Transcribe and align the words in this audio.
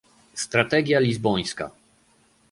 Strategia 0.43 0.99
lizbońska 0.99 1.69